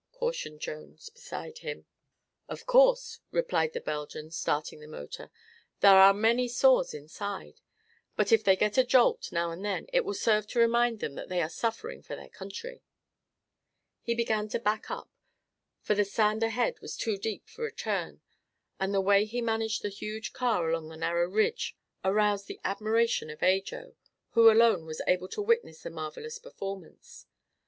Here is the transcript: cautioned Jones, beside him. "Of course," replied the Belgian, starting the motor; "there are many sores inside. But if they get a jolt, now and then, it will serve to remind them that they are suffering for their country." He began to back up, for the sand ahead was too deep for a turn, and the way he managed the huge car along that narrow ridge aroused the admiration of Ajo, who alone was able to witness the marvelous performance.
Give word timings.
cautioned 0.13 0.59
Jones, 0.59 1.09
beside 1.11 1.59
him. 1.59 1.85
"Of 2.49 2.65
course," 2.65 3.19
replied 3.29 3.73
the 3.73 3.79
Belgian, 3.79 4.31
starting 4.31 4.79
the 4.79 4.87
motor; 4.87 5.29
"there 5.81 5.93
are 5.93 6.11
many 6.11 6.47
sores 6.47 6.95
inside. 6.95 7.61
But 8.15 8.31
if 8.31 8.43
they 8.43 8.55
get 8.55 8.79
a 8.79 8.83
jolt, 8.83 9.31
now 9.31 9.51
and 9.51 9.63
then, 9.63 9.85
it 9.93 10.03
will 10.03 10.15
serve 10.15 10.47
to 10.47 10.59
remind 10.59 11.01
them 11.01 11.13
that 11.13 11.29
they 11.29 11.39
are 11.39 11.49
suffering 11.51 12.01
for 12.01 12.15
their 12.15 12.29
country." 12.29 12.81
He 14.01 14.15
began 14.15 14.47
to 14.47 14.59
back 14.59 14.89
up, 14.89 15.07
for 15.81 15.93
the 15.93 16.03
sand 16.03 16.41
ahead 16.41 16.79
was 16.79 16.97
too 16.97 17.19
deep 17.19 17.47
for 17.47 17.67
a 17.67 17.71
turn, 17.71 18.21
and 18.79 18.95
the 18.95 19.01
way 19.01 19.25
he 19.25 19.39
managed 19.39 19.83
the 19.83 19.89
huge 19.89 20.33
car 20.33 20.67
along 20.67 20.87
that 20.87 20.97
narrow 20.97 21.29
ridge 21.29 21.77
aroused 22.03 22.47
the 22.47 22.59
admiration 22.65 23.29
of 23.29 23.43
Ajo, 23.43 23.93
who 24.31 24.49
alone 24.49 24.87
was 24.87 25.03
able 25.05 25.27
to 25.27 25.43
witness 25.43 25.83
the 25.83 25.91
marvelous 25.91 26.39
performance. 26.39 27.27